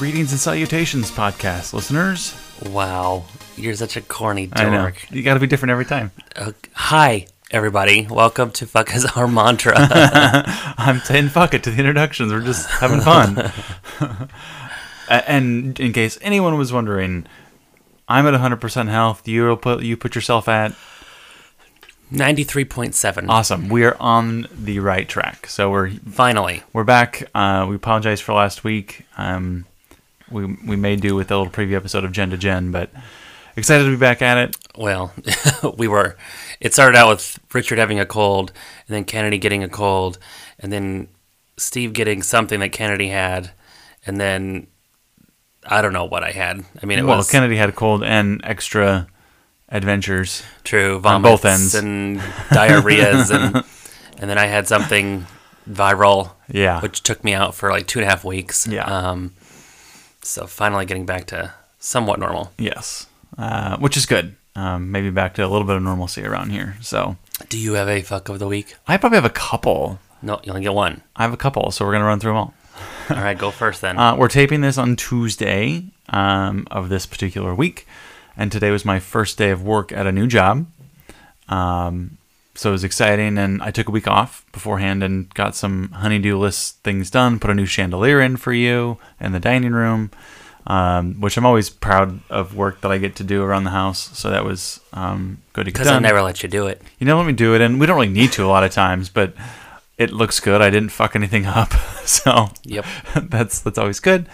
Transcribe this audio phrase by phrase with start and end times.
[0.00, 2.34] Greetings and salutations, podcast listeners.
[2.64, 5.10] Wow, you're such a corny I know dork.
[5.10, 6.10] you got to be different every time.
[6.34, 8.06] Uh, hi, everybody.
[8.08, 9.74] Welcome to Fuck is Our Mantra.
[9.76, 12.32] I'm saying fuck it to the introductions.
[12.32, 13.52] We're just having fun.
[15.10, 17.26] And in case anyone was wondering,
[18.08, 19.26] I'm at 100% health.
[19.26, 20.70] You put you put yourself at
[22.12, 23.28] 93.7.
[23.28, 23.68] awesome.
[23.68, 25.48] We are on the right track.
[25.48, 26.62] So we're Finally.
[26.72, 27.28] we're back.
[27.34, 29.04] Uh, we apologize for last week.
[29.18, 29.66] Um,
[30.30, 32.90] we we may do with a little preview episode of Gen to Gen, but
[33.56, 34.56] excited to be back at it.
[34.76, 35.12] Well,
[35.76, 36.16] we were.
[36.60, 38.52] It started out with Richard having a cold,
[38.86, 40.18] and then Kennedy getting a cold,
[40.58, 41.08] and then
[41.56, 43.50] Steve getting something that Kennedy had,
[44.06, 44.66] and then
[45.66, 46.64] I don't know what I had.
[46.82, 49.06] I mean, it well, was Kennedy had a cold and extra
[49.68, 50.42] adventures.
[50.64, 51.74] true on both ends.
[51.74, 52.18] and
[52.50, 53.64] diarrheas, and
[54.20, 55.26] and then I had something
[55.68, 56.80] viral, Yeah.
[56.80, 58.66] which took me out for like two and a half weeks.
[58.66, 58.84] Yeah.
[58.84, 59.34] Um,
[60.22, 62.52] so finally getting back to somewhat normal.
[62.58, 63.06] Yes,
[63.38, 64.36] uh, which is good.
[64.56, 66.76] Um, maybe back to a little bit of normalcy around here.
[66.80, 67.16] So
[67.48, 68.74] Do you have a fuck of the week?
[68.86, 69.98] I probably have a couple.
[70.22, 71.02] No, you only get one.
[71.16, 72.54] I have a couple, so we're gonna run through them all.
[73.10, 73.98] All right, go first then.
[73.98, 77.86] Uh, we're taping this on Tuesday um, of this particular week,
[78.36, 80.66] and today was my first day of work at a new job.
[81.48, 82.18] Um,
[82.54, 86.36] so it was exciting, and I took a week off beforehand and got some honeydew
[86.36, 87.38] list things done.
[87.38, 90.10] Put a new chandelier in for you in the dining room,
[90.66, 94.16] um, which I'm always proud of work that I get to do around the house.
[94.18, 96.82] So that was um, good to get Because I never let you do it.
[96.98, 98.72] you know, let me do it, and we don't really need to a lot of
[98.72, 99.32] times, but
[99.96, 100.60] it looks good.
[100.60, 101.72] I didn't fuck anything up,
[102.04, 102.84] so Yep.
[103.28, 104.26] that's that's always good.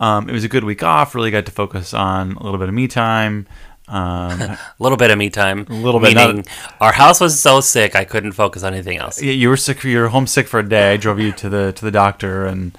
[0.00, 1.14] Um, it was a good week off.
[1.14, 3.46] Really got to focus on a little bit of me time.
[3.90, 5.66] Um, A little bit of me time.
[5.68, 6.46] A little bit, Meaning,
[6.80, 9.20] our house was so sick I couldn't focus on anything else.
[9.20, 9.82] yeah, you were sick.
[9.84, 10.92] You were homesick for a day.
[10.92, 12.76] I drove you to the to the doctor, and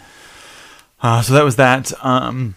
[1.03, 1.91] uh, so that was that.
[2.03, 2.55] Um,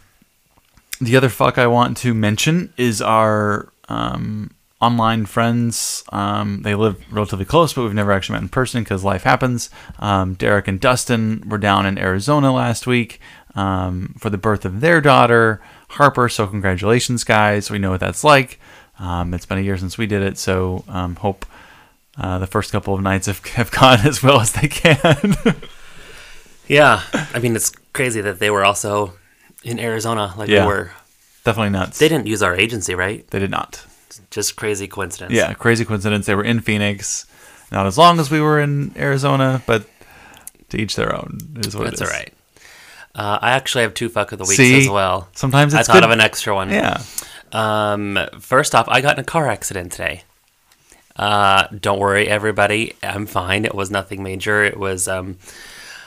[1.00, 6.04] the other fuck I want to mention is our um, online friends.
[6.12, 9.70] Um, they live relatively close, but we've never actually met in person because life happens.
[9.98, 13.19] Um, Derek and Dustin were down in Arizona last week
[13.54, 15.60] um, for the birth of their daughter,
[15.91, 16.28] Harper.
[16.28, 17.71] So congratulations, guys.
[17.71, 18.59] We know what that's like.
[18.99, 21.45] Um, it's been a year since we did it, so um, hope
[22.17, 25.34] uh, the first couple of nights have, have gone as well as they can.
[26.67, 27.03] Yeah.
[27.12, 29.12] I mean, it's crazy that they were also
[29.62, 30.62] in Arizona like Yeah.
[30.67, 30.93] we were.
[31.44, 31.99] Definitely nuts.
[31.99, 33.27] They didn't use our agency, right?
[33.31, 33.84] They did not.
[34.31, 35.33] Just crazy coincidence.
[35.34, 36.25] Yeah, crazy coincidence.
[36.25, 37.27] They were in Phoenix,
[37.71, 39.84] not as long as we were in Arizona, but
[40.71, 41.39] to each their own.
[41.59, 42.33] Is what That's it all right.
[43.14, 44.78] Uh, I actually have two fuck of the weeks See?
[44.80, 45.28] as well.
[45.34, 46.04] Sometimes I it's thought good.
[46.04, 46.70] of an extra one.
[46.70, 47.02] yeah.
[47.52, 50.22] Um, first off, I got in a car accident today.
[51.16, 52.94] Uh, don't worry, everybody.
[53.02, 53.64] I'm fine.
[53.64, 54.64] It was nothing major.
[54.64, 55.38] It was um,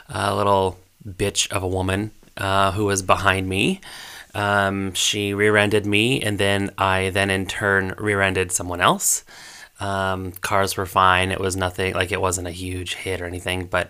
[0.10, 3.80] a little bitch of a woman uh, who was behind me.
[4.36, 9.24] Um, she rear-ended me, and then I then in turn rear-ended someone else.
[9.80, 11.32] Um, cars were fine.
[11.32, 13.90] It was nothing like it wasn't a huge hit or anything, but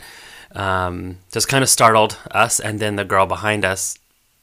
[0.53, 2.59] um, just kind of startled us.
[2.59, 3.97] And then the girl behind us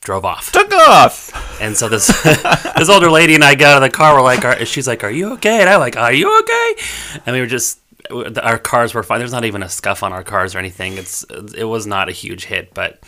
[0.05, 0.53] drove off.
[0.53, 1.61] Took off.
[1.61, 2.07] And so this
[2.77, 4.15] this older lady and I got out of the car.
[4.15, 6.75] We're like, are, she's like, "Are you okay?" And I'm like, "Are you okay?"
[7.27, 9.19] And we were just, our cars were fine.
[9.19, 10.99] There's not even a scuff on our cars or anything.
[10.99, 11.25] It's
[11.57, 13.01] it was not a huge hit, but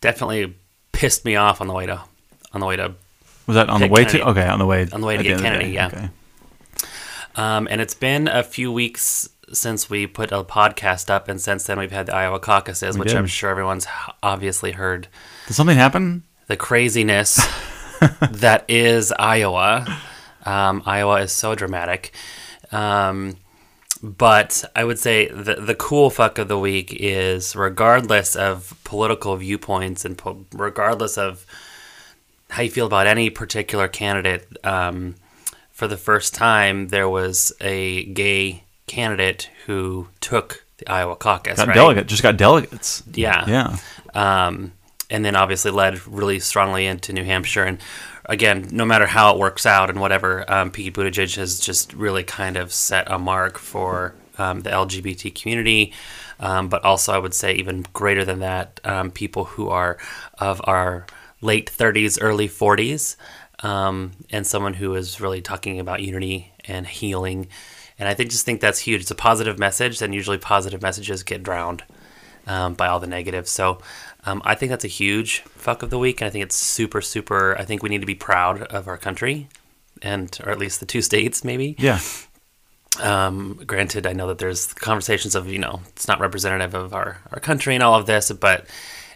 [0.00, 0.54] definitely
[0.92, 2.00] pissed me off on the way to
[2.52, 2.94] on the way to.
[3.46, 4.18] Was that on the way Kennedy.
[4.18, 4.28] to?
[4.30, 4.86] Okay, on the way.
[4.92, 5.86] On the way to get end of the Kennedy, yeah.
[5.88, 6.08] Okay.
[7.36, 11.64] Um, and it's been a few weeks since we put a podcast up, and since
[11.64, 13.16] then we've had the Iowa caucuses, which did.
[13.16, 13.86] I'm sure everyone's
[14.22, 15.08] obviously heard.
[15.46, 16.24] Did something happen?
[16.46, 17.36] the craziness
[18.30, 19.86] that is Iowa.
[20.44, 22.14] Um, Iowa is so dramatic.
[22.72, 23.36] Um,
[24.02, 29.36] but I would say the, the cool fuck of the week is regardless of political
[29.36, 31.46] viewpoints and po- regardless of
[32.50, 35.14] how you feel about any particular candidate, um,
[35.72, 41.56] for the first time there was a gay candidate who took the Iowa caucus.
[41.56, 41.74] Got right?
[41.74, 42.06] delegate.
[42.06, 43.02] Just got delegates.
[43.12, 43.76] Yeah Yeah.
[44.14, 44.72] um,
[45.10, 47.64] and then obviously led really strongly into New Hampshire.
[47.64, 47.78] And
[48.24, 52.24] again, no matter how it works out and whatever, um, Pete Buttigieg has just really
[52.24, 55.92] kind of set a mark for um, the LGBT community.
[56.40, 59.98] Um, but also, I would say even greater than that, um, people who are
[60.38, 61.06] of our
[61.40, 63.16] late 30s, early 40s,
[63.62, 67.46] um, and someone who is really talking about unity and healing.
[67.98, 69.02] And I think just think that's huge.
[69.02, 71.84] It's a positive message, and usually positive messages get drowned
[72.46, 73.50] um, by all the negatives.
[73.50, 73.78] So
[74.26, 77.00] um, I think that's a huge fuck of the week, and I think it's super,
[77.00, 77.56] super.
[77.58, 79.48] I think we need to be proud of our country,
[80.02, 81.76] and or at least the two states, maybe.
[81.78, 82.00] Yeah.
[83.00, 87.18] Um, granted, I know that there's conversations of you know it's not representative of our
[87.32, 88.66] our country and all of this, but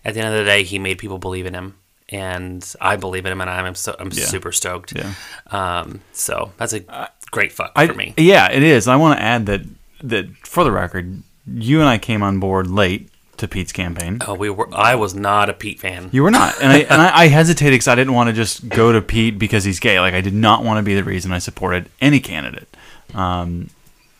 [0.04, 1.76] at the end of the day, he made people believe in him,
[2.08, 4.24] and I believe in him, and I'm so I'm Yeah.
[4.24, 4.94] super stoked.
[4.96, 5.12] Yeah.
[5.52, 8.14] Um, so that's a great fuck I, for me.
[8.16, 8.88] Yeah, it is.
[8.88, 9.62] I want to add that
[10.02, 14.18] that for the record, you and I came on board late to Pete's campaign.
[14.26, 14.68] Oh, we were.
[14.72, 16.10] I was not a Pete fan.
[16.12, 18.68] You were not, and I and I, I hesitated because I didn't want to just
[18.68, 19.98] go to Pete because he's gay.
[20.00, 22.68] Like I did not want to be the reason I supported any candidate.
[23.14, 23.70] Um,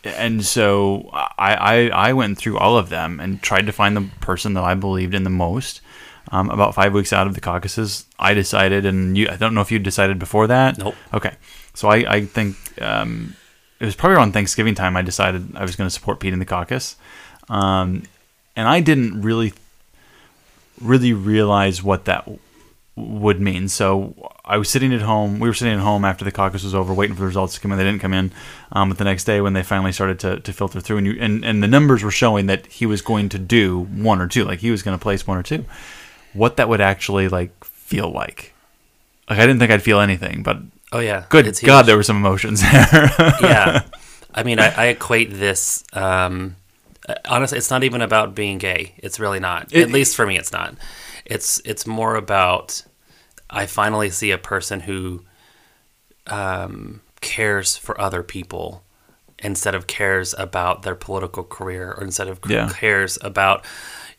[0.03, 4.09] and so I, I I went through all of them and tried to find the
[4.21, 5.81] person that I believed in the most.
[6.31, 9.61] Um, about five weeks out of the caucuses, I decided, and you I don't know
[9.61, 10.77] if you decided before that.
[10.77, 10.95] Nope.
[11.11, 11.35] Okay,
[11.73, 13.35] so I I think um,
[13.79, 14.95] it was probably around Thanksgiving time.
[14.95, 16.97] I decided I was going to support Pete in the caucus,
[17.49, 18.03] um,
[18.55, 19.53] and I didn't really
[20.81, 22.39] really realize what that w-
[22.95, 23.67] would mean.
[23.67, 24.13] So
[24.45, 25.39] I was sitting at home.
[25.39, 27.59] We were sitting at home after the caucus was over, waiting for the results to
[27.59, 27.77] come in.
[27.77, 28.31] They didn't come in.
[28.71, 31.17] Um, but the next day, when they finally started to, to filter through, and, you,
[31.19, 34.45] and and the numbers were showing that he was going to do one or two,
[34.45, 35.65] like he was going to place one or two.
[36.33, 38.53] What that would actually like feel like.
[39.29, 40.57] Like I didn't think I'd feel anything, but
[40.91, 43.11] Oh yeah, good It's God, there were some emotions there.
[43.41, 43.83] yeah.
[44.33, 45.83] I mean, I, I equate this.
[45.93, 46.55] Um,
[47.07, 48.93] uh, honestly, it's not even about being gay.
[48.97, 49.71] It's really not.
[49.71, 50.75] It- At least for me, it's not.
[51.25, 52.83] It's it's more about
[53.49, 55.23] I finally see a person who
[56.27, 58.83] um, cares for other people
[59.39, 62.69] instead of cares about their political career or instead of Yeah.
[62.69, 63.65] cares about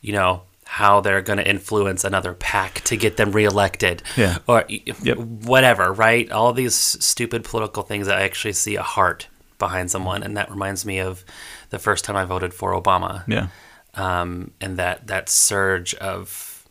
[0.01, 0.43] you know
[0.75, 4.37] how they're going to influence another PAC to get them reelected Yeah.
[4.47, 5.17] or Yep.
[5.17, 9.27] whatever right all these stupid political things i actually see a heart
[9.59, 11.25] behind someone and that reminds me of
[11.71, 13.47] the first time i voted for obama yeah,
[13.95, 16.65] um, and that that surge of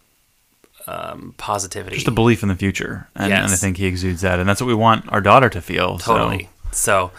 [0.86, 4.38] um, positivity just a belief in the future, and, and I think he exudes that,
[4.40, 5.98] and that's what we want our daughter to feel.
[5.98, 6.48] so- Totally.
[6.72, 7.10] So,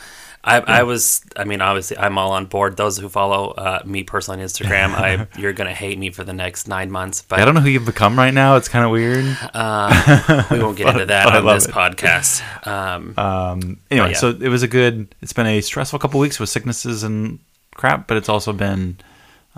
[0.44, 1.22] I, I was.
[1.38, 2.76] I mean, obviously, I'm all on board.
[2.76, 6.34] Those who follow uh, me personally on Instagram, I you're gonna hate me for the
[6.34, 8.56] next nine months, but I don't know who you've become right now.
[8.56, 9.24] It's kind of weird.
[9.24, 11.72] we won't get into that on this it.
[11.72, 12.42] podcast.
[12.68, 14.18] Um, Um, anyway, yeah.
[14.18, 15.14] so it was a good.
[15.22, 17.40] It's been a stressful couple weeks with sicknesses and
[17.76, 18.98] crap, but it's also been,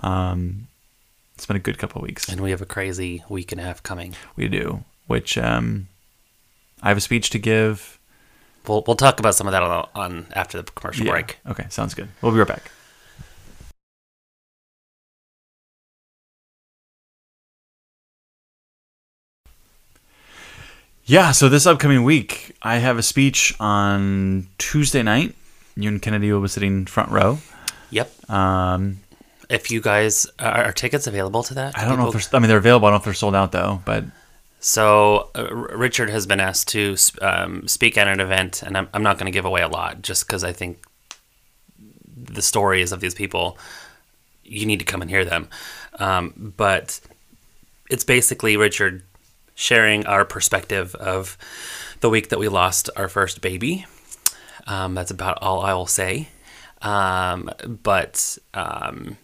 [0.00, 0.66] um,
[1.34, 2.28] it's been a good couple weeks.
[2.28, 4.14] and we have a crazy week and a half coming.
[4.36, 5.88] We do, which um,
[6.82, 7.98] I have a speech to give.
[8.66, 11.12] We'll we'll talk about some of that on, on after the commercial Yeah.
[11.12, 11.38] break.
[11.46, 12.08] Okay, sounds good.
[12.22, 12.70] We'll be right back.
[21.06, 25.34] Yeah, so this upcoming week, I have a speech on Tuesday night.
[25.76, 27.38] You and Kennedy will be sitting front row.
[27.90, 28.30] Yep.
[28.30, 29.00] Um,
[29.50, 31.76] If you guys are, are tickets available to that?
[31.78, 32.38] I don't know if they're.
[32.38, 32.86] I mean, they're available.
[32.86, 33.82] I don't know if they're sold out though.
[33.84, 34.04] But
[34.64, 39.02] So uh, Richard has been asked to um, speak at an event, and I'm, I'm
[39.02, 40.82] not going to give away a lot just because I think
[42.16, 43.58] the stories of these people,
[44.42, 45.50] you need to come and hear them.
[45.98, 46.98] Um, but
[47.90, 49.02] it's basically Richard
[49.54, 51.36] sharing our perspective of
[52.00, 53.84] the week that we lost our first baby.
[54.66, 56.28] Um, that's about all I will say.
[56.80, 57.50] Um,
[57.82, 59.18] but um,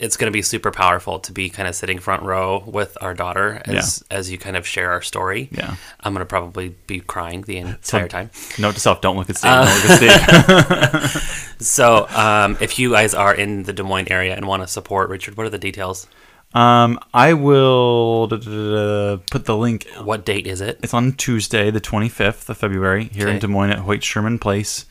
[0.00, 3.14] it's going to be super powerful to be kind of sitting front row with our
[3.14, 5.48] daughter as as you kind of share our story.
[5.52, 5.76] Yeah.
[6.00, 8.30] I'm going to probably be crying the entire time.
[8.58, 9.50] note to self: don't look at Steve.
[9.52, 11.46] don't look at Steve.
[11.60, 15.10] So, um, if you guys are in the Des Moines area and want to support
[15.10, 16.06] Richard, what are the details?
[16.54, 19.86] Um, I will da- da- da- put the link.
[20.02, 20.80] What date is it?
[20.82, 24.86] It's on Tuesday, the 25th of February, here in Des Moines at Hoyt Sherman Place.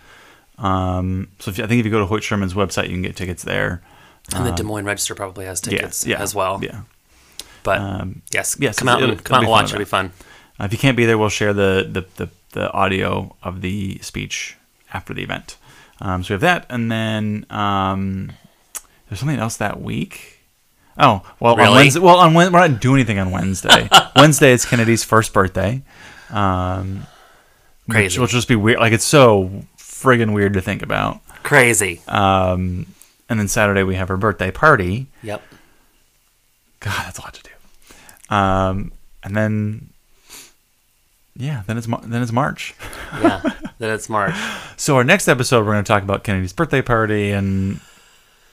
[0.60, 3.02] Um, so if you, I think if you go to Hoyt Sherman's website, you can
[3.02, 3.82] get tickets there.
[4.36, 6.60] And the Des Moines Register probably has tickets yeah, as well.
[6.64, 6.82] Yeah.
[7.64, 9.66] But Um, yes, yes, come out and come out and watch.
[9.66, 10.12] It'll be fun.
[10.60, 14.00] Uh, if you can't be there, we'll share the, the, the, the audio of the
[14.00, 14.58] speech
[14.94, 15.58] after the event.
[16.02, 18.32] Um, so we have that, and then um,
[19.08, 20.40] there's something else that week.
[20.98, 22.00] Oh well, on Wednesday.
[22.00, 23.90] Well, on we're not doing anything on Wednesday.
[24.16, 25.82] Wednesday is Kennedy's first birthday.
[26.30, 27.06] Um,
[27.90, 28.80] Crazy, which will just be weird.
[28.80, 31.20] Like it's so friggin' weird to think about.
[31.44, 32.02] Crazy.
[32.08, 32.86] Um,
[33.30, 35.08] and then Saturday we have her birthday party.
[35.24, 35.42] Yep.
[36.80, 38.36] God, that's a lot to do.
[38.36, 38.92] Um,
[39.24, 39.90] and then,
[41.36, 42.76] yeah, then it's then it's March.
[43.14, 43.42] Yeah.
[43.78, 44.36] then it's March.
[44.80, 47.82] So our next episode, we're going to talk about Kennedy's birthday party and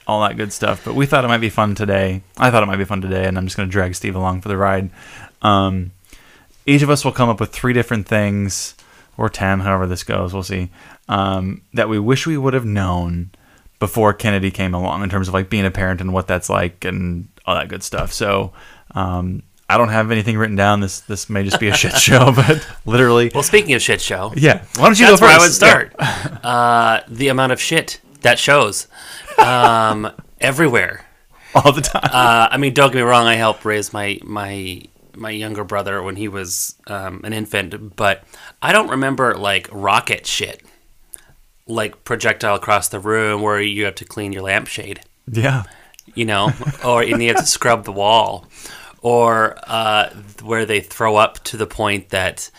[0.05, 0.83] all that good stuff.
[0.83, 2.21] But we thought it might be fun today.
[2.37, 4.41] I thought it might be fun today, and I'm just going to drag Steve along
[4.41, 4.89] for the ride.
[5.41, 5.91] Um,
[6.65, 8.75] each of us will come up with three different things,
[9.17, 10.33] or ten, however this goes.
[10.33, 10.69] We'll see.
[11.07, 13.31] Um, that we wish we would have known
[13.79, 16.85] before Kennedy came along, in terms of like being a parent and what that's like
[16.85, 18.11] and all that good stuff.
[18.13, 18.53] So.
[18.91, 20.79] Um, I don't have anything written down.
[20.79, 24.31] This this may just be a shit show, but literally, Well, speaking of shit show,
[24.37, 24.63] yeah.
[24.77, 25.35] Why don't you that's go where?
[25.35, 25.93] I would start.
[25.99, 28.87] uh, the amount of shit that shows
[29.37, 31.05] um, everywhere.
[31.53, 32.01] All the time.
[32.05, 33.25] Uh, I mean, don't get me wrong.
[33.27, 34.83] I helped raise my my
[35.15, 38.23] my younger brother when he was um, an infant, but
[38.61, 40.63] I don't remember like rocket shit,
[41.67, 45.63] like projectile across the room where you have to clean your lampshade, Yeah.
[46.15, 46.51] you know,
[46.85, 48.45] or you have to scrub the wall,
[49.01, 50.09] or uh,
[50.41, 52.49] where they throw up to the point that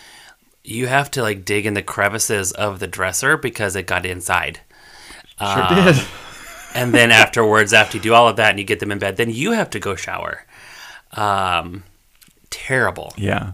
[0.65, 4.61] you have to like dig in the crevices of the dresser because it got inside.
[5.41, 5.97] Sure did.
[6.75, 9.17] and then afterwards, after you do all of that and you get them in bed,
[9.17, 10.45] then you have to go shower.
[11.13, 11.85] Um,
[12.51, 13.53] terrible, Yeah.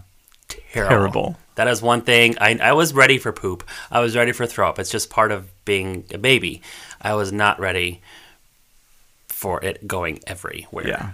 [0.49, 0.89] terrible.
[0.89, 1.37] Terrible.
[1.55, 2.37] That is one thing.
[2.39, 3.63] I, I was ready for poop.
[3.89, 4.77] I was ready for throw up.
[4.79, 6.61] It's just part of being a baby.
[7.01, 8.01] I was not ready
[9.27, 10.87] for it going everywhere.
[10.87, 11.11] Yeah.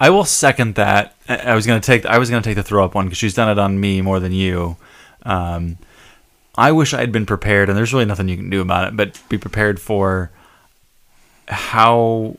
[0.00, 1.14] I will second that.
[1.28, 3.48] I was gonna take I was gonna take the throw up one because she's done
[3.48, 4.76] it on me more than you.
[5.22, 5.78] Um,
[6.56, 8.96] I wish I had been prepared, and there's really nothing you can do about it,
[8.96, 10.30] but be prepared for
[11.48, 12.36] how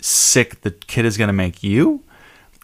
[0.00, 2.02] sick the kid is gonna make you.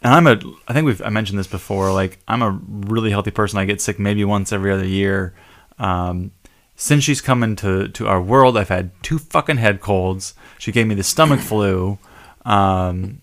[0.04, 1.90] And I'm a I think we've I mentioned this before.
[1.92, 3.58] Like I'm a really healthy person.
[3.58, 5.34] I get sick maybe once every other year.
[5.78, 6.30] Um,
[6.76, 10.34] since she's come into to our world, I've had two fucking head colds.
[10.58, 11.98] She gave me the stomach flu.
[12.44, 13.18] Um,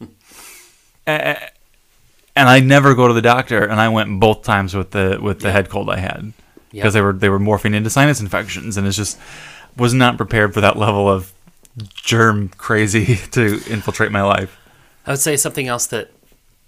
[1.05, 1.37] and
[2.35, 5.51] I never go to the doctor, and I went both times with the with the
[5.51, 6.33] head cold I had
[6.73, 6.83] Yep.
[6.83, 9.19] because they were they were morphing into sinus infections, and it's just
[9.77, 11.33] was not prepared for that level of
[11.93, 14.57] germ crazy to infiltrate my life.
[15.05, 16.11] I would say something else that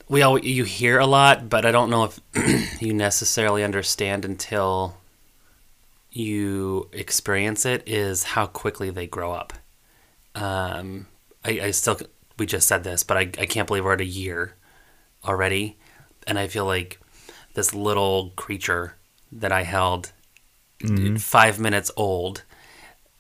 [0.08, 4.98] we all you hear a lot, but I don't know if you necessarily understand until
[6.12, 7.84] you experience it.
[7.88, 9.54] Is how quickly they grow up.
[10.36, 11.08] Um,
[11.44, 12.00] I, I still
[12.38, 14.56] we just said this, but I, I can't believe we're at a year
[15.26, 15.78] already,
[16.28, 17.00] and I feel like
[17.54, 18.96] this little creature
[19.32, 20.12] that I held
[21.18, 22.44] five minutes old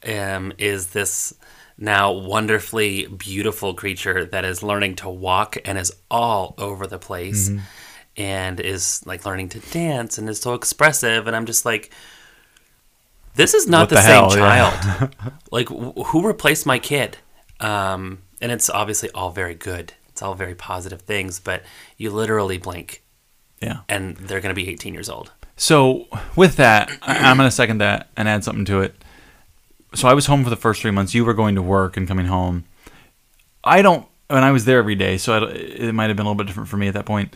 [0.05, 1.33] um, is this
[1.77, 7.51] now wonderfully beautiful creature that is learning to walk and is all over the place
[8.15, 11.25] and is like learning to dance and is so expressive.
[11.27, 11.92] And i'm just like
[13.36, 14.70] this is not What the, the same hell, yeah.
[15.00, 15.15] child.
[15.51, 17.18] Like wh- who replaced my kid?
[17.60, 19.94] Um, and it's obviously all very good.
[20.10, 21.63] It's all very positive things but
[21.98, 23.01] you literally blink.
[23.62, 23.80] Yeah.
[23.88, 25.32] and they're going to be 18 years old.
[25.56, 28.94] So with that, I'm going to second that and add something to it.
[29.95, 31.13] So I was home for the first three months.
[31.13, 32.65] You were going to work and coming home.
[33.63, 36.29] I don't, and I was there every day, so I, it might have been a
[36.29, 37.33] little bit different for me at that point.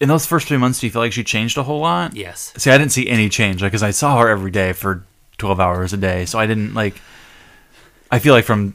[0.00, 2.14] In those first three months, do you feel like she changed a whole lot?
[2.14, 5.04] yes See, I didn't see any change, like, because I saw her every day for
[5.38, 6.24] 12 hours a day.
[6.24, 7.00] So I didn't, like,
[8.10, 8.74] I feel like from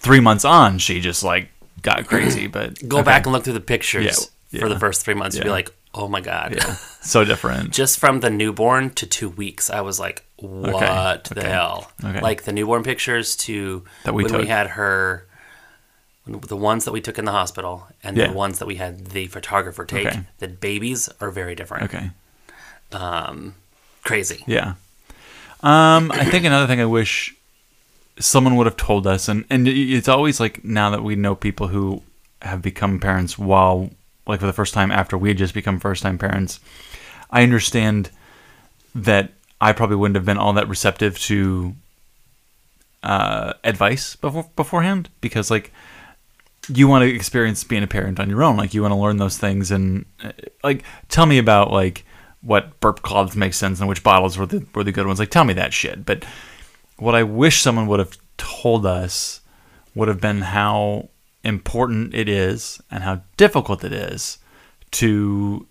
[0.00, 1.48] three months on, she just, like,
[1.82, 2.46] got crazy.
[2.46, 3.04] But go okay.
[3.04, 5.72] back and look through the pictures Yeah, for the first three months you'd be like
[5.94, 6.74] oh my god Yeah.
[7.02, 7.70] So different.
[7.72, 12.20] just from the newborn to two weeks, I was like, "What the okay, hell?" okay.
[12.20, 15.26] Like the newborn pictures to That we when we had her,
[16.26, 18.28] the ones that we took in the hospital, and Yeah.
[18.28, 20.06] the ones that we had the photographer take.
[20.06, 20.20] Okay.
[20.38, 21.84] The babies are very different.
[21.84, 22.10] Okay.
[22.92, 23.54] Um,
[24.02, 24.44] crazy.
[24.46, 24.74] Yeah.
[25.62, 27.34] Um, I think another thing I wish
[28.18, 31.68] someone would have told us, and and it's always like now that we know people
[31.68, 32.02] who
[32.42, 33.90] have become parents while
[34.26, 36.60] like for the first time after we had just become first time parents.
[37.30, 38.10] I understand
[38.94, 41.74] that I probably wouldn't have been all that receptive to
[43.02, 45.72] uh, advice before beforehand because like
[46.68, 48.56] you want to experience being a parent on your own.
[48.56, 52.04] Like you want to learn those things and uh, like tell me about like
[52.42, 55.18] what burp cloths make sense and which bottles were the were the good ones.
[55.18, 56.04] Like tell me that shit.
[56.06, 56.24] But
[56.96, 59.40] what I wish someone would have told us
[59.94, 61.08] would have been how
[61.42, 64.38] important it is and how difficult it is
[64.92, 65.66] to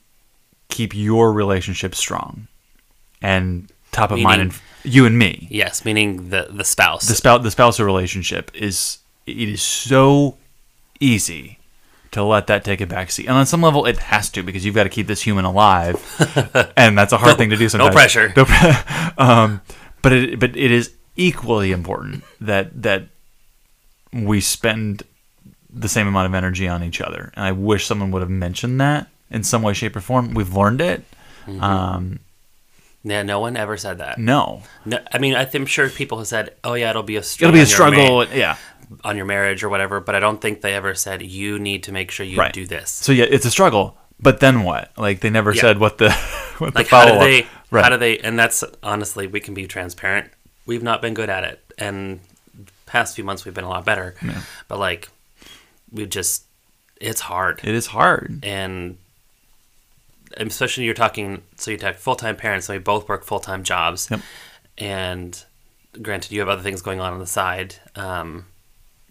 [0.67, 2.48] keep your relationship strong
[3.22, 7.08] and top of mind Meaning- in you and me Yes, meaning the the spouse.
[7.08, 10.38] the spouse the spousal relationship is it is so
[11.00, 11.60] easy
[12.12, 14.74] to let that take a backseat, and on some level it has to because you've
[14.75, 15.96] got to keep this human alive,
[16.77, 17.94] and that's a hard thing to do sometimes.
[17.94, 18.34] No pressure.
[18.36, 18.46] No
[19.18, 19.62] um,
[20.01, 23.03] but it but it is equally important that that
[24.12, 25.03] we spend
[25.72, 28.82] the same amount of energy on each other, and I wish someone would have mentioned
[28.82, 30.34] that in some way, shape, or form.
[30.34, 31.03] We've learned it.
[31.46, 31.63] Mm-hmm.
[31.63, 32.20] Um,
[33.03, 34.18] yeah, no one ever said that.
[34.18, 37.24] no, No, I mean, I I'm sure people have said, "Oh yeah, it'll be a
[37.24, 37.74] strain it'll be a your ma-
[38.25, 38.25] struggle.
[38.38, 38.58] Yeah.
[39.03, 41.91] on your marriage or whatever," but I don't think they ever said you need to
[41.91, 42.51] make sure you Right.
[42.53, 42.89] do this.
[42.91, 43.98] So yeah, it's a struggle.
[44.22, 44.91] But then what?
[44.98, 45.62] Like they never Yeah.
[45.62, 46.12] said what the
[46.60, 47.84] what like the how follow do they Right.
[47.84, 50.32] how do they and that's honestly we can be transparent
[50.65, 52.20] we've not been good at it and
[52.88, 54.15] past few months we've been a lot better
[54.68, 55.08] but like
[55.91, 56.44] we've just
[57.00, 58.39] it's hard It is hard.
[58.44, 58.98] and
[60.38, 64.19] especially you're talking so you talk full-time parents and we both work full-time jobs Yep.
[64.77, 65.45] and
[66.01, 68.45] granted you have other things going on on the side um,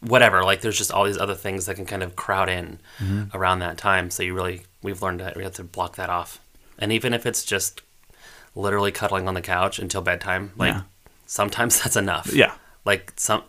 [0.01, 3.37] whatever like there's just all these other things that can kind of crowd in Mm-hmm.
[3.37, 6.41] around that time so you really we've learned that we have to block that off.
[6.79, 7.83] And even if it's just
[8.55, 10.83] literally cuddling on the couch until bedtime, like Yeah.
[11.27, 12.33] sometimes that's enough.
[12.33, 12.53] Yeah.
[12.85, 13.43] Like some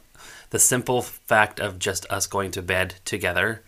[0.49, 3.63] the simple fact of just us going to bed together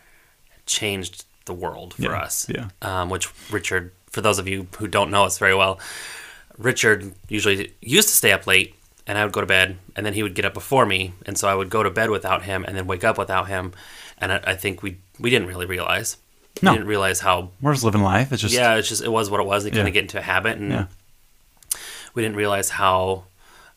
[0.65, 2.21] changed the world for Yeah.
[2.21, 2.47] us.
[2.49, 2.69] Yeah.
[2.81, 5.79] Um, which Richard, for those of you who don't know us very well,
[6.57, 8.75] Richard usually used to stay up late
[9.07, 11.13] and I would go to bed and then he would get up before me.
[11.25, 13.73] And so I would go to bed without him and then wake up without him.
[14.19, 16.17] And I, I think we, we didn't really realize.
[16.61, 16.71] No.
[16.71, 18.31] We didn't realize how We're just living life.
[18.31, 19.63] It's just yeah, it's just it was what it was.
[19.63, 20.85] They kind of get into a habit, and Yeah.
[22.13, 23.23] we didn't realize how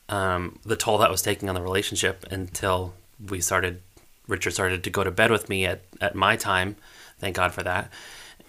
[0.09, 2.93] um, the toll that was taking on the relationship until
[3.31, 3.81] we started.
[4.27, 6.77] Richard started to go to bed with me at at my time.
[7.25, 7.91] Thank God for that.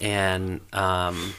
[0.02, 1.34] And um,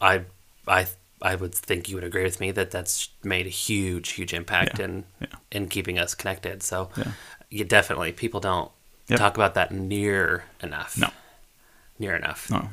[0.00, 0.22] I
[0.66, 0.86] I
[1.22, 4.80] I would think you would agree with me that that's made a huge huge impact
[4.80, 4.84] Yeah.
[4.86, 5.26] in Yeah.
[5.52, 6.64] in keeping us connected.
[6.64, 7.12] So Yeah.
[7.48, 8.72] you definitely people don't
[9.06, 9.18] Yep.
[9.20, 10.98] talk about that near enough.
[10.98, 11.10] No.
[12.00, 12.50] Near enough.
[12.50, 12.70] No.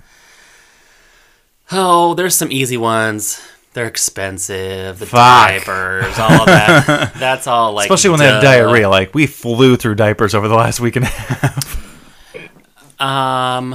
[1.71, 3.39] Oh, there's some easy ones.
[3.73, 4.97] They're expensive.
[4.99, 5.47] The Fuck.
[5.47, 7.13] diapers, all of that.
[7.19, 7.85] That's all like.
[7.89, 8.89] Especially when they have diarrhea.
[8.89, 11.90] Like we flew through diapers over the last week and a half.
[13.01, 13.73] Um,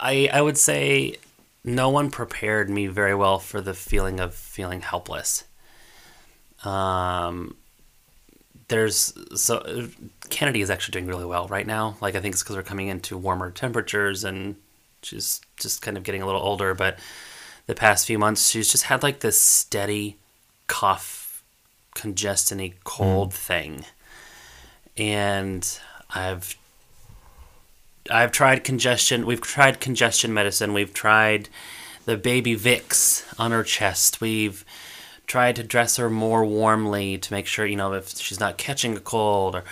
[0.00, 1.16] I I would say
[1.64, 5.44] no one prepared me very well for the feeling of feeling helpless.
[6.64, 7.56] Um,
[8.68, 9.88] there's so
[10.30, 11.98] Kennedy is actually doing really well right now.
[12.00, 14.56] Like I think it's because we're coming into warmer temperatures and
[15.02, 16.72] she's just kind of getting a little older.
[16.72, 16.98] But
[17.66, 20.16] the past few months, she's just had like this steady
[20.68, 21.42] cough,
[21.94, 23.84] congestion cold thing,
[24.96, 25.78] and
[26.14, 26.56] I've
[28.10, 29.26] I've tried congestion.
[29.26, 30.72] We've tried congestion medicine.
[30.72, 31.48] We've tried
[32.04, 34.20] the baby Vicks on her chest.
[34.20, 34.64] We've
[35.26, 38.96] tried to dress her more warmly to make sure you know if she's not catching
[38.96, 39.64] a cold or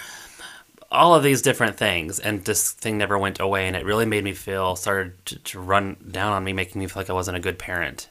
[0.91, 2.19] all of these different things.
[2.19, 5.61] And this thing never went away, and it really made me feel started to, to
[5.61, 8.09] run down on me, making me feel like I wasn't a good parent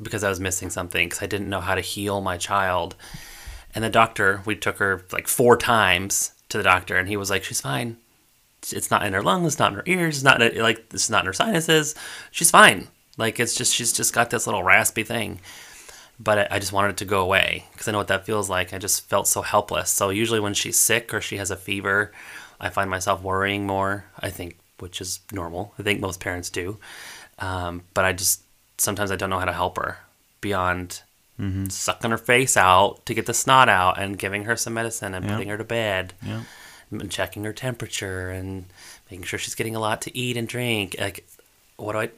[0.00, 2.96] because I was missing something because I didn't know how to heal my child.
[3.74, 7.30] And the doctor, we took her like four times to the doctor, and he was
[7.30, 7.96] like, "She's fine.
[8.72, 9.46] It's not in her lungs.
[9.54, 10.16] It's not in her ears.
[10.16, 11.94] It's not in, like it's not in her sinuses.
[12.30, 12.88] She's fine.
[13.16, 15.40] Like it's just she's just got this little raspy thing."
[16.18, 18.48] But I, I just wanted it to go away because I know what that feels
[18.48, 18.72] like.
[18.72, 19.90] I just felt so helpless.
[19.90, 22.10] So usually when she's sick or she has a fever,
[22.58, 24.06] I find myself worrying more.
[24.18, 25.74] I think, which is normal.
[25.78, 26.78] I think most parents do.
[27.38, 28.40] Um, but I just
[28.78, 29.98] sometimes I don't know how to help her
[30.40, 31.02] beyond
[31.68, 35.26] sucking her face out to get the snot out and giving her some medicine and
[35.26, 35.32] Yeah.
[35.34, 36.40] putting her to bed Yeah.
[36.90, 38.66] And checking her temperature and
[39.10, 40.96] making sure she's getting a lot to eat and drink.
[40.98, 41.26] Like,
[41.76, 42.10] what do I?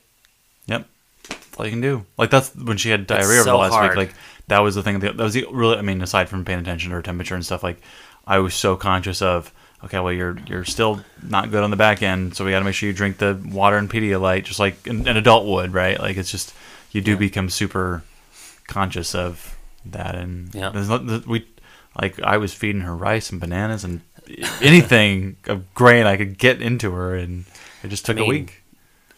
[0.67, 0.87] Yep.
[1.29, 2.05] That's all you can do.
[2.17, 3.91] Like that's when she had diarrhea over the last hard.
[3.97, 4.09] week.
[4.09, 4.17] Like
[4.49, 5.01] that was the thing.
[5.01, 5.77] That, that was the really.
[5.77, 7.81] I mean, aside from paying attention to her temperature and stuff, like
[8.27, 9.53] I was so conscious of.
[9.85, 12.65] Okay, well you're you're still not good on the back end, so we got to
[12.65, 16.01] make sure you drink the water and Pedialyte, just like an, an adult would, right?
[16.01, 16.53] Like it's just
[16.91, 17.17] you do Yeah.
[17.19, 18.03] become super
[18.67, 20.71] conscious of that, and Yeah.
[20.71, 21.47] there's not we
[22.01, 24.01] like I was feeding her rice and bananas and
[24.61, 27.45] anything of grain I could get into her, and
[27.83, 28.63] it just took mean, a week.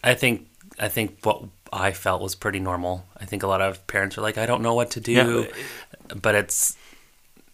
[0.03, 0.47] I think
[0.79, 3.05] I think what I felt was pretty normal.
[3.17, 6.15] I think a lot of parents are like, I don't know what to do, Yeah.
[6.21, 6.75] but it's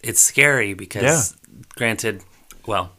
[0.02, 1.36] it's scary because,
[1.76, 2.22] granted,
[2.66, 2.92] well,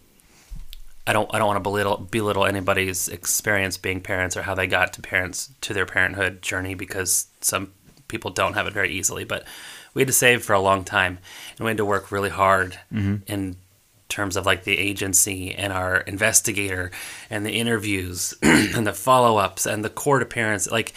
[1.07, 4.67] I don't I don't want to belittle belittle anybody's experience being parents or how they
[4.67, 7.73] got to parents to their parenthood journey because some
[8.07, 9.23] people don't have it very easily.
[9.23, 9.45] But
[9.93, 11.19] we had to save for a long time,
[11.57, 13.17] and we had to work really hard mm-hmm.
[13.27, 13.55] in
[14.09, 16.91] terms of like the agency and our investigator
[17.29, 20.69] and the interviews and the follow ups and the court appearance.
[20.69, 20.93] Like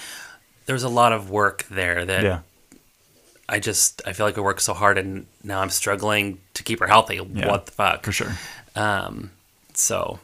[0.66, 2.40] there's a lot of work there that Yeah,
[3.48, 6.80] I just I feel like I worked so hard and now I'm struggling to keep
[6.80, 7.16] her healthy.
[7.34, 8.04] Yeah, what the fuck?
[8.04, 8.32] for sure.
[8.74, 9.30] Um,
[9.74, 10.18] so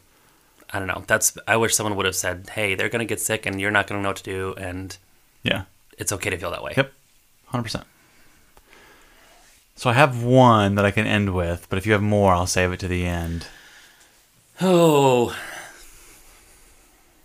[0.72, 1.04] I don't know.
[1.06, 3.86] That's I wish someone would have said, "Hey, they're gonna get sick and you're not
[3.86, 4.96] gonna know what to do, and
[5.42, 5.62] Yeah.
[5.98, 6.92] it's okay to feel that way." Yep,
[7.46, 7.84] hundred percent.
[9.78, 12.48] So I have one that I can end with, but if you have more, I'll
[12.48, 13.46] save it to the end.
[14.60, 15.32] Oh,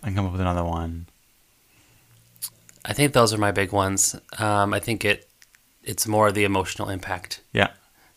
[0.00, 1.06] I can come up with another one.
[2.84, 4.14] I think those are my big ones.
[4.38, 5.28] Um, I think it
[5.82, 7.70] it's more the emotional impact Yeah,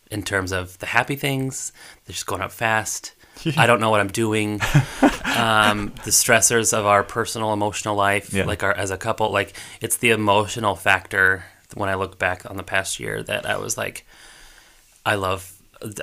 [0.08, 1.72] in terms of the happy things.
[2.06, 3.14] They're just going up fast.
[3.56, 4.60] I don't know what I'm doing.
[5.36, 8.44] um, the stressors of our personal emotional life, Yeah.
[8.44, 11.42] like our as a couple, like it's the emotional factor.
[11.74, 14.06] When I look back on the past year, that I was like,
[15.06, 15.52] I love,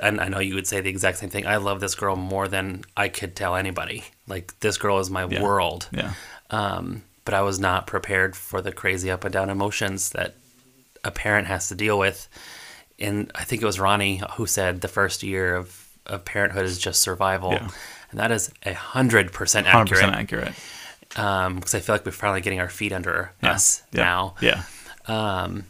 [0.02, 1.46] and I know you would say the exact same thing.
[1.46, 4.04] I love this girl more than I could tell anybody.
[4.26, 5.42] Like this girl is my Yeah.
[5.42, 5.88] world.
[5.92, 6.12] yeah,
[6.50, 10.34] Um, but I was not prepared for the crazy up and down emotions that
[11.04, 12.28] a parent has to deal with.
[12.98, 16.78] And I think it was Ronnie who said the first year of, of parenthood is
[16.78, 17.52] just survival.
[17.52, 17.68] Yeah.
[18.10, 20.00] And that is a hundred percent accurate.
[20.02, 20.44] hundred accurate.
[20.48, 20.56] percent
[21.18, 21.54] accurate.
[21.56, 23.50] because I feel like we're finally getting our feet under Yeah.
[23.52, 24.02] us Yeah.
[24.02, 24.34] now.
[24.40, 24.62] Yeah.
[25.06, 25.64] Um,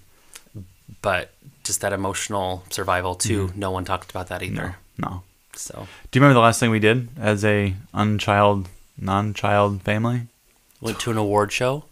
[1.02, 1.32] but
[1.66, 3.52] just that emotional survival too.
[3.54, 4.54] No one talked about that Mm-hmm.
[4.54, 4.62] No.
[4.62, 4.76] either.
[4.98, 5.22] No.
[5.54, 10.26] So Do you remember the last thing we did as a unchild, non-child family?
[10.80, 11.84] went to an award show.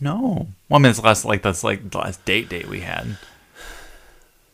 [0.00, 0.46] No.
[0.68, 3.18] Well, I mean, it's last like that's like the last date date we had.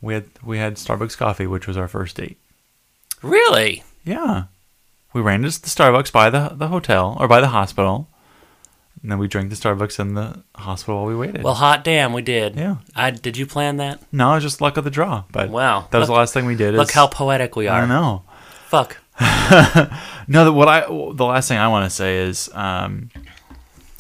[0.01, 2.39] We had we had Starbucks coffee, which was our first date.
[3.23, 3.85] Really?
[4.05, 4.45] Yeah.
[5.13, 8.09] We ran to the Starbucks by the the hotel or by the hospital,
[9.07, 11.45] and then we drank the Starbucks in the hospital while we waited.
[11.45, 12.57] Well, hot damn, we did.
[12.57, 12.79] Yeah.
[12.97, 13.37] I did.
[13.37, 14.01] You plan that?
[14.11, 15.23] no, it was just luck of the draw.
[15.31, 15.87] But Wow.
[15.93, 16.75] that was Look- the last thing we did.
[16.75, 17.83] Look is- how poetic we are.
[17.83, 18.23] I know.
[18.67, 18.97] Fuck.
[20.29, 23.11] No, the, what I the last thing I want to say is, um,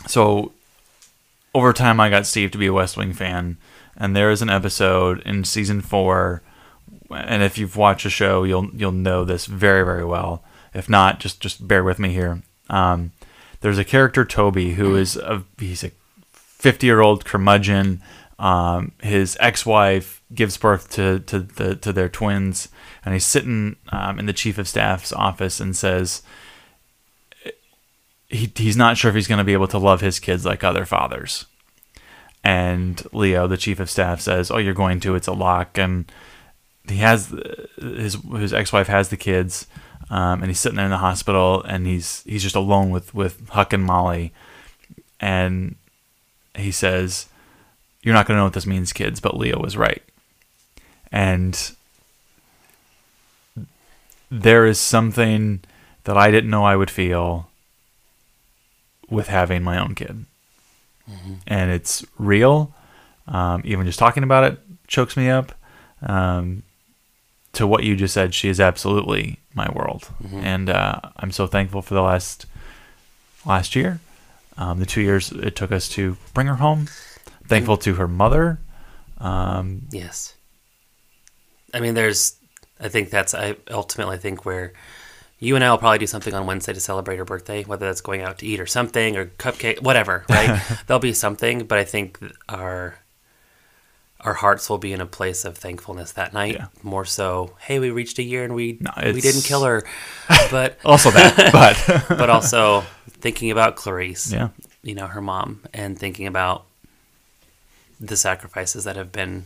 [0.08, 0.50] so
[1.54, 3.58] over time I got Steve to be a West Wing fan,
[3.96, 6.42] and there is an episode in season four,
[7.12, 10.42] and if you've watched the show, you'll you'll know this very very well.
[10.74, 12.42] If not, just just bear with me here.
[12.68, 13.12] Um,
[13.66, 15.90] there's a character Toby who is a he's a
[16.30, 18.00] 50 year old curmudgeon.
[18.38, 22.68] Um, his ex wife gives birth to, to the to their twins,
[23.04, 26.22] and he's sitting um, in the chief of staff's office and says
[28.28, 30.62] he he's not sure if he's going to be able to love his kids like
[30.62, 31.46] other fathers.
[32.44, 35.16] And Leo, the chief of staff, says, "Oh, you're going to.
[35.16, 36.04] It's a lock." And
[36.88, 37.34] he has
[37.80, 39.66] his his ex wife has the kids,
[40.10, 43.48] um, and he's sitting there in the hospital, and he's he's just alone with with
[43.50, 44.32] Huck and Molly,
[45.20, 45.74] and
[46.54, 47.26] he says,
[48.02, 50.02] "You're not going to know what this means, kids, but Leo was right."
[51.12, 51.72] And
[54.30, 55.60] there is something
[56.04, 57.48] that I didn't know I would feel
[59.08, 60.24] with having my own kid,
[61.46, 62.72] and it's real.
[63.28, 65.52] Um, even just talking about it chokes me up.
[66.02, 66.62] Um,
[67.56, 71.82] to what you just said, she is absolutely my world, and uh, I'm so thankful
[71.82, 72.46] for the last
[73.44, 74.00] last year,
[74.58, 76.88] um, the two years it took us to bring her home.
[77.46, 78.58] Thankful to her mother.
[79.18, 80.34] Um, Yes.
[81.72, 82.36] I mean, there's.
[82.80, 83.34] I think that's.
[83.34, 84.72] I ultimately think where
[85.38, 88.00] you and I will probably do something on Wednesday to celebrate her birthday, whether that's
[88.00, 90.24] going out to eat or something or cupcake, whatever.
[90.28, 90.60] Right?
[90.86, 92.96] There'll be something, but I think our
[94.20, 96.54] our hearts will be in a place of thankfulness that night.
[96.54, 96.66] Yeah.
[96.82, 99.84] More so, hey, we reached a year and we No, we didn't kill her,
[100.50, 101.52] but also that,
[102.08, 104.48] but but also thinking about Clarice, yeah,
[104.82, 106.64] you know, her mom, and thinking about
[108.00, 109.44] the sacrifices that have been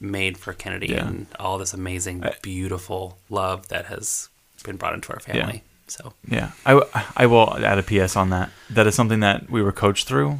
[0.00, 1.06] made for Kennedy Yeah.
[1.06, 4.28] and all this amazing, beautiful love that has
[4.64, 5.62] been brought into our family.
[5.86, 6.80] So Yeah, I,
[7.16, 8.50] I will add a PS on that.
[8.70, 10.38] That is something that we were coached through,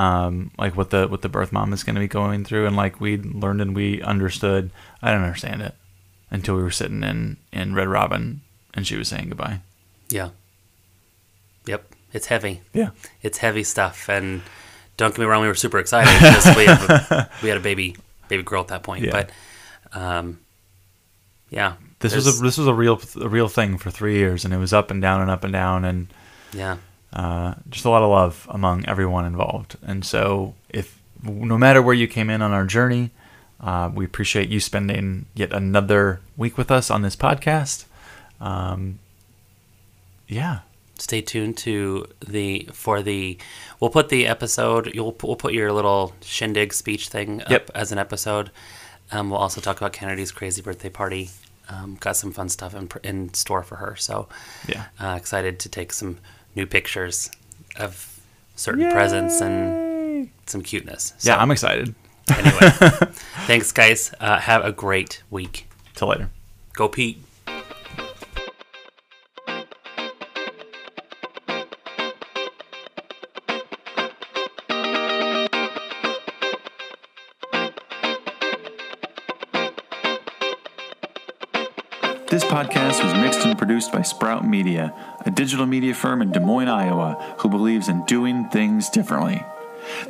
[0.00, 2.74] um, like what the what the birth mom is going to be going through, and
[2.74, 4.70] like we learned and we understood.
[5.02, 5.74] I didn't understand it
[6.30, 8.40] until we were sitting in in Red Robin,
[8.72, 9.60] and she was saying goodbye.
[10.08, 10.30] yeah,
[11.66, 11.84] yep,
[12.14, 12.62] it's heavy.
[12.72, 12.90] Yeah,
[13.22, 14.40] It's heavy stuff, and
[14.96, 17.94] don't get me wrong, we were super excited because we, a, we had a baby
[18.28, 19.04] baby girl at that point.
[19.04, 19.10] Yeah.
[19.12, 19.30] But
[19.92, 20.38] um,
[21.50, 24.54] yeah, this was a this was a real a real thing for three years, and
[24.54, 26.06] it was up and down and up and down, and
[26.54, 26.78] yeah.
[27.12, 29.76] Uh, just a lot of love among everyone involved.
[29.82, 33.10] And so, if no matter where you came in on our journey,
[33.60, 37.84] uh, we appreciate you spending yet another week with us on this podcast.
[38.40, 38.98] Um,
[40.28, 40.60] yeah,
[40.98, 43.36] stay tuned to the for the
[43.80, 47.70] we'll put the episode you'll we'll put your little shindig speech thing up Yep.
[47.74, 48.50] as an episode
[49.10, 51.30] um, we'll also talk about kennedy's crazy birthday party
[51.70, 54.28] um, got some fun stuff in, in store for her so
[54.68, 56.18] yeah, uh, excited to take some
[56.56, 57.30] new pictures
[57.76, 58.20] of
[58.56, 61.38] certain presents and some cuteness so, yeah.
[61.40, 61.94] I'm excited.
[62.30, 62.70] anyway
[63.46, 66.30] thanks guys uh, have a great week Till later.
[66.74, 67.22] go pete
[82.30, 84.94] This podcast was mixed and produced by Sprout Media,
[85.26, 89.42] a digital media firm in Des Moines, Iowa, who believes in doing things differently.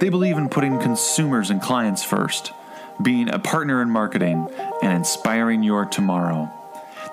[0.01, 2.53] They believe in putting consumers and clients first,
[3.01, 4.49] being a partner in marketing,
[4.83, 6.53] and inspiring your tomorrow.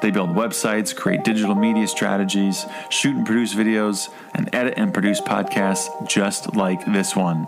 [0.01, 5.21] They build websites, create digital media strategies, shoot and produce videos, and edit and produce
[5.21, 7.47] podcasts just like this one.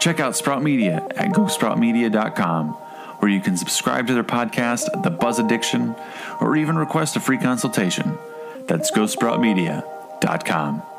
[0.00, 2.76] Check out Sprout Media at gosproutmedia.com,
[3.20, 5.94] where you can subscribe to their podcast, The Buzz Addiction,
[6.42, 8.18] or even request a free consultation.
[8.66, 10.91] That's gosproutmedia.com.